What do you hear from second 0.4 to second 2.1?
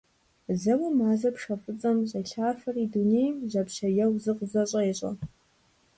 Зэуэ мазэр пшэ фӀыцӀэм